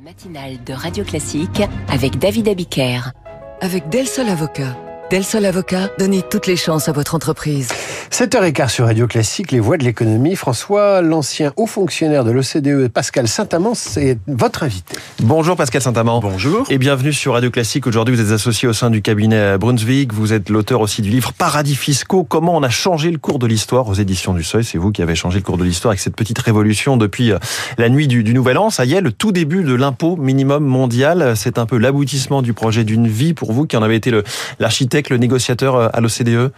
[0.00, 3.12] matinale de Radio Classique avec David Abiker.
[3.60, 4.89] Avec Del Sol Avocat.
[5.10, 7.70] Del Sol Avocat, donnez toutes les chances à votre entreprise.
[8.12, 10.36] 7h15 sur Radio Classique, les voix de l'économie.
[10.36, 14.96] François, l'ancien haut fonctionnaire de l'OCDE, Pascal Saint-Amand, c'est votre invité.
[15.20, 16.20] Bonjour Pascal Saint-Amand.
[16.20, 16.64] Bonjour.
[16.70, 17.88] Et bienvenue sur Radio Classique.
[17.88, 20.12] Aujourd'hui, vous êtes associé au sein du cabinet Brunswick.
[20.12, 22.22] Vous êtes l'auteur aussi du livre Paradis fiscaux.
[22.22, 24.62] Comment on a changé le cours de l'histoire aux éditions du Seuil.
[24.62, 27.38] C'est vous qui avez changé le cours de l'histoire avec cette petite révolution depuis euh,
[27.78, 28.70] la nuit du, du Nouvel An.
[28.70, 31.32] Ça y est, le tout début de l'impôt minimum mondial.
[31.34, 34.12] C'est un peu l'aboutissement du projet d'une vie pour vous qui en avez été
[34.58, 36.52] l'architecte, le, négociateur euh, à l'OCDE.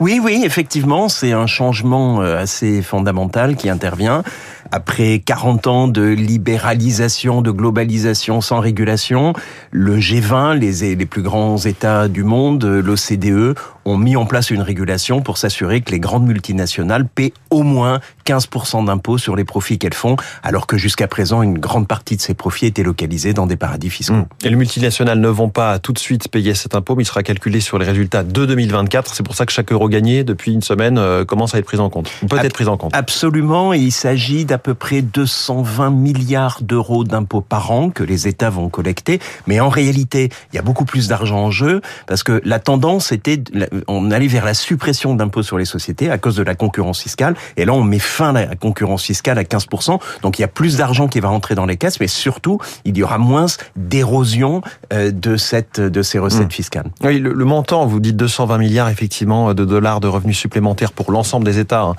[0.00, 4.22] Oui, oui, effectivement, c'est un changement euh, assez fondamental qui intervient
[4.70, 9.32] après 40 ans de libéralisation, de globalisation sans régulation.
[9.70, 13.56] Le G20, les, les plus grands États du monde, l'OCDE,
[13.88, 18.00] ont mis en place une régulation pour s'assurer que les grandes multinationales paient au moins
[18.26, 22.20] 15% d'impôts sur les profits qu'elles font, alors que jusqu'à présent, une grande partie de
[22.20, 24.14] ces profits étaient localisés dans des paradis fiscaux.
[24.14, 24.26] Mmh.
[24.44, 27.22] Et les multinationales ne vont pas tout de suite payer cet impôt, mais il sera
[27.22, 29.14] calculé sur les résultats de 2024.
[29.14, 31.78] C'est pour ça que chaque euro gagné depuis une semaine euh, commence à être pris
[31.78, 32.94] en compte, ou peut être pris en compte.
[32.94, 38.28] Absolument, et il s'agit d'à peu près 220 milliards d'euros d'impôts par an que les
[38.28, 42.22] États vont collecter, mais en réalité, il y a beaucoup plus d'argent en jeu, parce
[42.22, 43.40] que la tendance était,
[43.86, 47.34] on allait vers la suppression d'impôts sur les sociétés à cause de la concurrence fiscale,
[47.56, 50.48] et là on met fin à la concurrence fiscale à 15%, donc il y a
[50.48, 54.62] plus d'argent qui va rentrer dans les caisses, mais surtout, il y aura moins d'érosion
[54.92, 56.50] euh, de cette de ces recettes mmh.
[56.50, 56.90] fiscales.
[57.02, 61.12] Oui, le, le, montant, vous dites 220 milliards effectivement de dollars de revenus supplémentaires pour
[61.12, 61.94] l'ensemble des États, hein.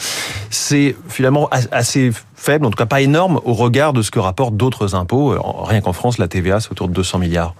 [0.49, 4.55] c'est finalement assez faible, en tout cas pas énorme, au regard de ce que rapportent
[4.55, 5.35] d'autres impôts.
[5.65, 7.53] Rien qu'en France, la TVA, c'est autour de 200 milliards.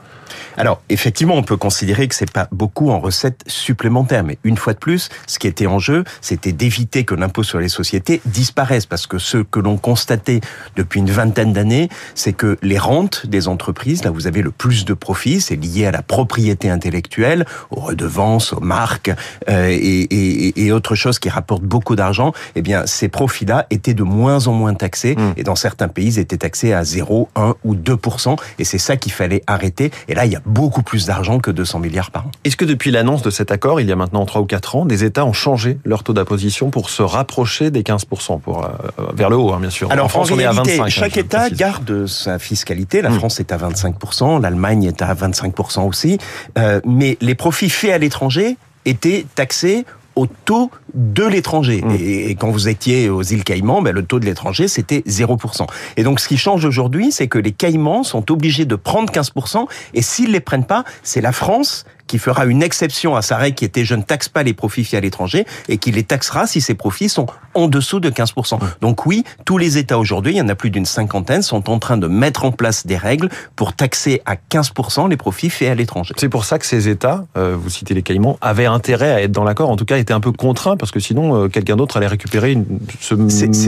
[0.58, 4.74] Alors, effectivement, on peut considérer que c'est pas beaucoup en recettes supplémentaires, mais une fois
[4.74, 8.86] de plus, ce qui était en jeu, c'était d'éviter que l'impôt sur les sociétés disparaisse,
[8.86, 10.42] parce que ce que l'on constatait
[10.76, 14.52] depuis une vingtaine d'années, c'est que les rentes des entreprises, là où vous avez le
[14.52, 19.12] plus de profits, c'est lié à la propriété intellectuelle, aux redevances, aux marques
[19.50, 22.34] euh, et, et, et, autres choses qui rapportent beaucoup d'argent.
[22.56, 25.34] Eh bien, ces profits-là étaient de moins en moins taxés, mmh.
[25.38, 28.98] et dans certains pays, ils étaient taxés à 0, 1 ou 2% et c'est ça
[28.98, 29.92] qu'il fallait arrêter.
[30.08, 32.32] Et là, il y a beaucoup plus d'argent que 200 milliards par an.
[32.44, 34.86] Est-ce que depuis l'annonce de cet accord, il y a maintenant 3 ou 4 ans,
[34.86, 38.70] des États ont changé leur taux d'imposition pour se rapprocher des 15%, pour, euh,
[39.14, 39.90] vers le haut, hein, bien sûr?
[39.92, 41.58] Alors, en France, en réalité, on est à 25, chaque hein, État précise.
[41.58, 43.02] garde sa fiscalité.
[43.02, 43.16] La mmh.
[43.16, 46.18] France est à 25%, l'Allemagne est à 25% aussi.
[46.58, 51.82] Euh, mais les profits faits à l'étranger étaient taxés au taux de l'étranger.
[51.82, 51.96] Mmh.
[52.00, 55.68] Et, et, quand vous étiez aux îles Caïmans, ben, le taux de l'étranger, c'était 0%.
[55.98, 59.66] Et donc, ce qui change aujourd'hui, c'est que les Caïmans sont obligés de prendre 15%,
[59.94, 63.56] et s'ils les prennent pas, c'est la France qui fera une exception à sa règle
[63.56, 66.48] qui était je ne taxe pas les profits faits à l'étranger et qui les taxera
[66.48, 68.60] si ces profits sont en dessous de 15%.
[68.82, 71.78] Donc oui, tous les États aujourd'hui, il y en a plus d'une cinquantaine, sont en
[71.78, 75.76] train de mettre en place des règles pour taxer à 15% les profits faits à
[75.76, 76.14] l'étranger.
[76.18, 79.32] C'est pour ça que ces États, euh, vous citez les Caïmans, avaient intérêt à être
[79.32, 81.98] dans l'accord, en tout cas étaient un peu contraints parce que sinon euh, quelqu'un d'autre
[81.98, 82.66] allait récupérer une,
[83.00, 83.14] ce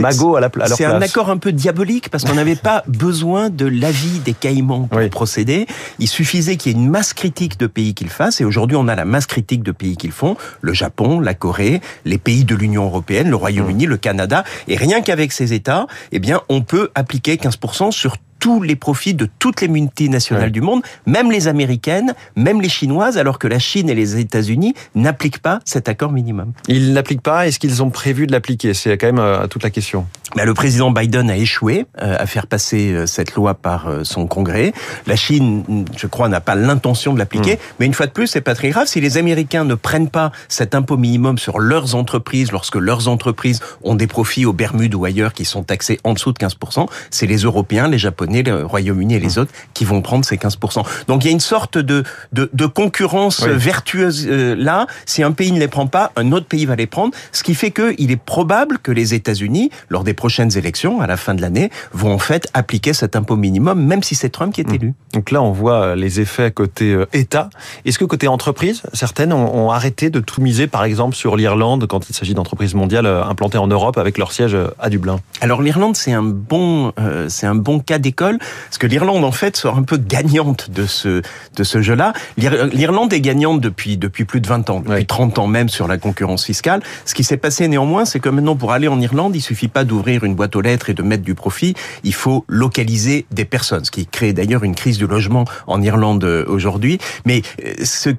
[0.00, 0.74] magot à, la, à leur place.
[0.76, 4.88] C'est un accord un peu diabolique parce qu'on n'avait pas besoin de l'avis des Caïmans
[4.88, 5.08] pour oui.
[5.10, 5.66] procéder.
[6.00, 8.08] Il suffisait qu'il y ait une masse critique de pays qu'il
[8.40, 11.80] et aujourd'hui on a la masse critique de pays qu'ils font, le Japon, la Corée,
[12.04, 16.20] les pays de l'Union européenne, le Royaume-Uni, le Canada, et rien qu'avec ces États, eh
[16.48, 20.50] on peut appliquer 15% sur tous les profits de toutes les multinationales ouais.
[20.50, 24.74] du monde, même les américaines, même les chinoises, alors que la Chine et les États-Unis
[24.96, 26.52] n'appliquent pas cet accord minimum.
[26.66, 28.74] Ils l'appliquent pas Est-ce qu'ils ont prévu de l'appliquer?
[28.74, 30.06] C'est quand même euh, toute la question.
[30.34, 34.26] Bah, le président Biden a échoué euh, à faire passer euh, cette loi par son
[34.26, 34.72] Congrès.
[35.06, 37.54] La Chine, je crois, n'a pas l'intention de l'appliquer.
[37.54, 37.74] Mmh.
[37.78, 38.88] Mais une fois de plus, c'est pas très grave.
[38.88, 43.60] Si les Américains ne prennent pas cet impôt minimum sur leurs entreprises, lorsque leurs entreprises
[43.84, 47.26] ont des profits aux Bermudes ou ailleurs qui sont taxés en dessous de 15%, c'est
[47.26, 50.84] les Européens, les Japonais, le Royaume-Uni et les autres qui vont prendre ces 15%.
[51.06, 53.52] Donc il y a une sorte de, de, de concurrence oui.
[53.54, 54.86] vertueuse euh, là.
[55.04, 57.14] Si un pays ne les prend pas, un autre pays va les prendre.
[57.32, 61.16] Ce qui fait qu'il est probable que les États-Unis, lors des prochaines élections, à la
[61.16, 64.62] fin de l'année, vont en fait appliquer cet impôt minimum, même si c'est Trump qui
[64.62, 64.94] est élu.
[65.12, 67.50] Donc là, on voit les effets côté euh, État.
[67.84, 71.86] Est-ce que côté entreprise, certaines ont, ont, arrêté de tout miser, par exemple, sur l'Irlande
[71.86, 75.20] quand il s'agit d'entreprises mondiales euh, implantées en Europe avec leur siège à Dublin?
[75.40, 79.32] Alors l'Irlande, c'est un bon, euh, c'est un bon cas d'école, parce que l'Irlande, en
[79.32, 81.22] fait, sort un peu gagnante de ce
[81.56, 82.12] de ce jeu-là.
[82.36, 85.06] L'Irlande est gagnante depuis depuis plus de 20 ans, depuis oui.
[85.06, 86.82] 30 ans même sur la concurrence fiscale.
[87.04, 89.84] Ce qui s'est passé néanmoins, c'est que maintenant, pour aller en Irlande, il suffit pas
[89.84, 91.74] d'ouvrir une boîte aux lettres et de mettre du profit,
[92.04, 96.24] il faut localiser des personnes, ce qui crée d'ailleurs une crise du logement en Irlande
[96.46, 96.98] aujourd'hui.
[97.26, 97.42] Mais
[97.82, 98.10] ce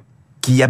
[0.44, 0.62] qui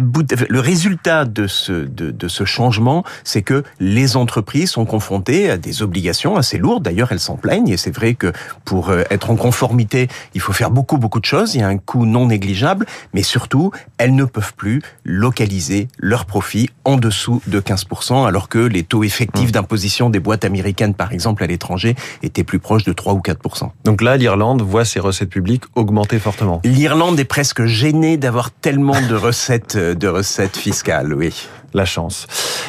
[0.47, 5.57] le résultat de ce de, de ce changement, c'est que les entreprises sont confrontées à
[5.57, 6.83] des obligations assez lourdes.
[6.83, 8.31] D'ailleurs, elles s'en plaignent et c'est vrai que
[8.63, 11.55] pour euh, être en conformité, il faut faire beaucoup beaucoup de choses.
[11.55, 16.25] Il y a un coût non négligeable, mais surtout, elles ne peuvent plus localiser leurs
[16.25, 19.51] profits en dessous de 15%, alors que les taux effectifs mmh.
[19.51, 23.71] d'imposition des boîtes américaines, par exemple, à l'étranger, étaient plus proches de 3 ou 4%.
[23.83, 26.61] Donc là, l'Irlande voit ses recettes publiques augmenter fortement.
[26.63, 31.47] L'Irlande est presque gênée d'avoir tellement de recettes, euh, de recettes fiscales, oui.
[31.73, 32.27] La chance.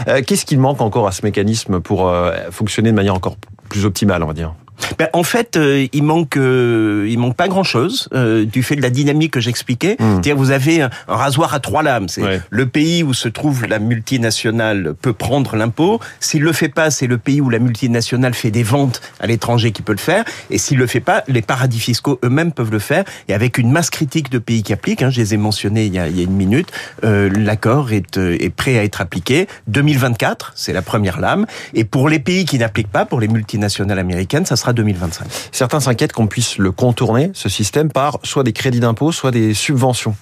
[0.08, 3.36] Euh, qu'est-ce qui manque encore à ce mécanisme pour euh, fonctionner de manière encore
[3.68, 4.54] plus optimale, on va dire?
[4.98, 8.82] Ben, en fait, euh, il manque, euh, il manque pas grand-chose euh, du fait de
[8.82, 9.96] la dynamique que j'expliquais.
[9.98, 10.12] Hmm.
[10.12, 12.08] C'est-à-dire, vous avez un, rasoir à trois lames.
[12.08, 16.00] C'est le pays où se trouve la multinationale peut prendre l'impôt.
[16.20, 19.72] S'il le fait pas, c'est le pays où la multinationale fait des ventes à l'étranger
[19.72, 20.24] qui peut le faire.
[20.50, 23.04] Et s'il le fait pas, les paradis fiscaux eux-mêmes peuvent le faire.
[23.28, 25.94] Et avec une masse critique de pays qui appliquent, hein, je les ai mentionnés il
[25.94, 26.70] y a, il y a une minute,
[27.02, 29.46] l'accord est, est prêt à être appliqué.
[29.68, 31.46] 2024, c'est la première lame.
[31.74, 35.26] Et pour les pays qui n'appliquent pas, pour les multinationales américaines, ça sera 2025.
[35.52, 39.54] Certains s'inquiètent qu'on puisse le contourner, ce système, par soit des crédits d'impôt, soit des
[39.54, 40.16] subventions.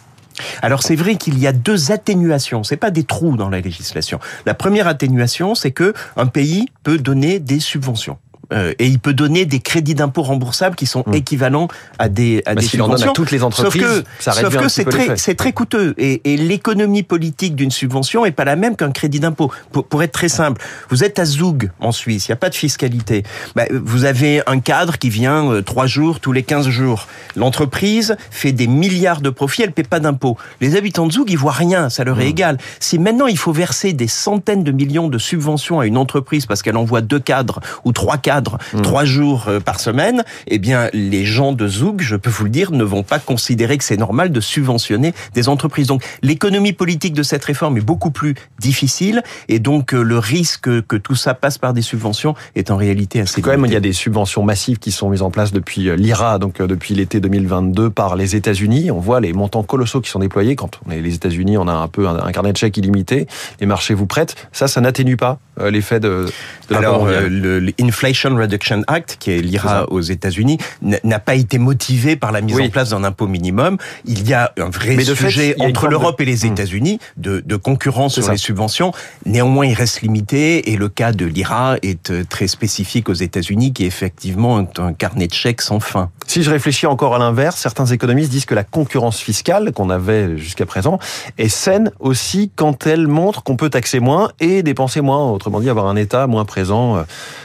[0.62, 4.18] Alors c'est vrai qu'il y a deux atténuations, c'est pas des trous dans la législation.
[4.46, 8.18] La première atténuation, c'est que un pays peut donner des subventions.
[8.52, 11.14] Euh, et il peut donner des crédits d'impôt remboursables qui sont hmm.
[11.14, 11.68] équivalents
[11.98, 13.12] à des à bah, des subventions.
[13.12, 16.36] toutes les entreprises, sauf que, ça sauf que c'est très c'est très coûteux et, et
[16.36, 19.50] l'économie politique d'une subvention est pas la même qu'un crédit d'impôt.
[19.72, 22.50] Pour, pour, être très simple, vous êtes à Zug en Suisse, il n'y a pas
[22.50, 23.22] de fiscalité.
[23.54, 27.06] Bah, vous avez un cadre qui vient euh, trois jours tous les 15 jours.
[27.36, 30.36] L'entreprise fait des milliards de profits, elle paie pas d'impôts.
[30.60, 32.28] Les habitants de Zug, ils voient rien, ça leur est hmm.
[32.28, 32.58] égal.
[32.80, 36.62] Si maintenant il faut verser des centaines de millions de subventions à une entreprise parce
[36.62, 38.82] qu'elle envoie deux cadres ou trois cadres Hmm.
[38.82, 42.50] trois jours euh, par semaine, eh bien, les gens de Zoug, je peux vous le
[42.50, 45.86] dire, ne vont pas considérer que c'est normal de subventionner des entreprises.
[45.86, 50.68] Donc, l'économie politique de cette réforme est beaucoup plus difficile et donc euh, le risque
[50.86, 53.76] que tout ça passe par des subventions est en réalité assez Quand même, il y
[53.76, 57.20] a des subventions massives qui sont mises en place depuis euh, l'IRA, donc depuis l'été
[57.20, 58.90] 2022 par les États-Unis.
[58.90, 60.56] On voit les montants colossaux qui sont déployés.
[60.56, 63.26] Quand on est les États-Unis, on a un peu un, carnet de chèques illimité.
[63.60, 64.34] Les marchés vous prêtent.
[64.52, 65.38] Ça, ça n'atténue pas
[65.70, 66.26] l'effet de,
[66.68, 72.32] de Alors, l'Inflation Reduction Act, qui est l'IRA aux États-Unis, n'a pas été motivé par
[72.32, 73.78] la mise en place d'un impôt minimum.
[74.04, 76.52] Il y a un vrai sujet entre l'Europe et les hmm.
[76.52, 78.92] États-Unis de, de, concurrence sur les subventions.
[79.26, 83.72] Néanmoins, il reste limité et le cas de l'IRA est euh, très spécifique aux États-Unis,
[83.72, 86.10] qui est effectivement un, un carnet de chèques sans fin.
[86.26, 90.36] Si je réfléchis encore à l'inverse, certains économistes disent que la concurrence fiscale qu'on avait
[90.38, 90.98] jusqu'à présent
[91.38, 95.30] est saine aussi quand elle montre qu'on peut taxer moins et dépenser moins.
[95.30, 96.96] Autrement dit, avoir un État moins présent.
[96.96, 97.02] Euh,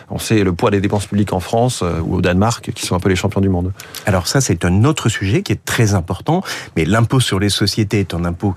[0.09, 2.95] on sait le poids des dépenses publiques en France euh, ou au Danemark, qui sont
[2.95, 3.71] un peu les champions du monde.
[4.05, 6.43] Alors ça, c'est un autre sujet qui est très important,
[6.75, 8.53] mais l'impôt sur les sociétés est un impôt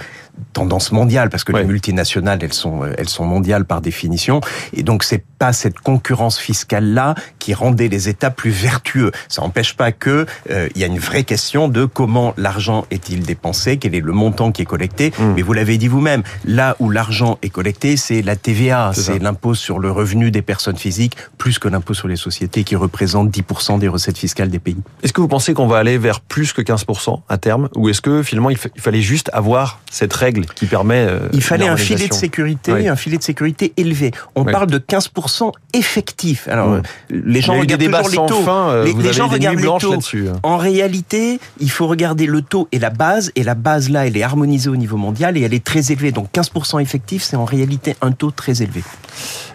[0.53, 4.41] tendance mondiale parce que les multinationales elles sont euh, elles sont mondiales par définition
[4.73, 9.11] et donc c'est pas cette concurrence fiscale là qui rendait les États plus vertueux.
[9.29, 13.23] Ça n'empêche pas que euh, il y a une vraie question de comment l'argent est-il
[13.23, 15.13] dépensé, quel est le montant qui est collecté.
[15.19, 15.33] Hmm.
[15.35, 19.55] Mais vous l'avez dit vous-même, là où l'argent est collecté, c'est la TVA, c'est l'impôt
[19.55, 23.79] sur le revenu des personnes physiques plus que l'impôt sur les sociétés qui représente 10%
[23.79, 24.79] des recettes fiscales des pays.
[25.03, 28.01] Est-ce que vous pensez qu'on va aller vers plus que 15% à terme ou est-ce
[28.01, 31.07] que finalement il fallait juste avoir cette règle qui permet.
[31.09, 34.13] Euh, il fallait un filet de sécurité, un filet de sécurité élevé.
[34.35, 36.49] On parle de 15% effectif.
[36.49, 36.79] Alors,
[37.11, 38.49] les gens regardent toujours les taux.
[38.49, 39.95] Euh, les, gens regardent les taux.
[39.95, 40.39] Hein.
[40.43, 43.33] En réalité, il faut regarder le taux et la base.
[43.35, 46.13] Et la base là, elle est harmonisée au niveau mondial et elle est très élevée.
[46.13, 48.83] Donc 15% effectif, c'est en réalité un taux très élevé.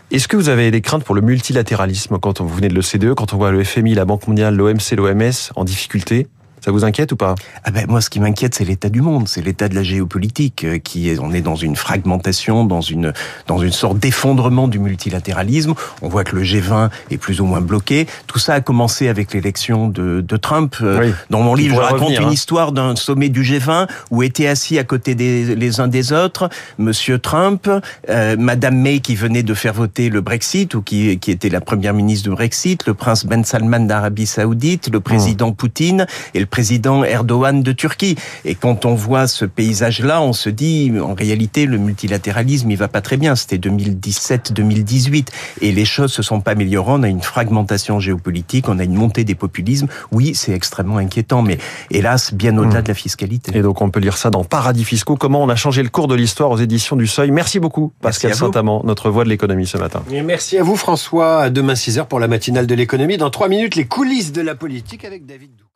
[0.10, 3.34] Est-ce que vous avez des craintes pour le multilatéralisme quand vous venez de l'OCDE, quand
[3.34, 6.27] on voit le FMI, la Banque mondiale, l'OMC, l'OMS en difficulté?
[6.64, 7.36] Ça vous inquiète ou pas?
[7.64, 10.64] Ah ben moi, ce qui m'inquiète, c'est l'état du monde, c'est l'état de la géopolitique,
[10.64, 13.14] euh, qui est, on est dans une fragmentation, dans une
[13.46, 15.76] dans une sorte d'effondrement du multilatéralisme.
[16.02, 18.08] On voit que le G20 est plus ou moins bloqué.
[18.26, 20.76] Tout ça a commencé avec l'élection de, de Trump.
[20.82, 22.32] Euh, dans mon livre, je raconte une hein.
[22.32, 26.50] histoire d'un sommet du G20 où étaient assis à côté des les uns des autres
[26.80, 27.70] Monsieur Trump,
[28.10, 31.62] euh, Madame May qui venait de faire voter le Brexit ou qui qui était la
[31.62, 36.47] première ministre du Brexit, le prince Ben Salman d'Arabie Saoudite, le président Poutine et le
[36.48, 38.16] président Erdogan de Turquie.
[38.46, 42.88] Et quand on voit ce paysage-là, on se dit, en réalité, le multilatéralisme, il va
[42.88, 43.36] pas très bien.
[43.36, 45.27] C'était 2017-2018.
[45.62, 46.94] Et les choses se sont pas améliorées.
[46.94, 49.88] On a une fragmentation géopolitique, on a une montée des populismes.
[50.12, 51.58] Oui, c'est extrêmement inquiétant, mais
[51.92, 52.84] hélas, bien au-delà hmm.
[52.84, 53.58] de la fiscalité.
[53.58, 55.16] Et donc, on peut lire ça dans Paradis fiscaux.
[55.16, 57.32] Comment on a changé le cours de l'histoire aux éditions du Seuil.
[57.32, 60.04] Merci beaucoup, Pascal Saint-Amand, notre voix de l'économie ce matin.
[60.12, 61.42] Et merci à vous, François.
[61.42, 63.18] À demain 6h pour la matinale de l'économie.
[63.18, 65.66] Dans 3 minutes, les coulisses de la politique avec David Dou.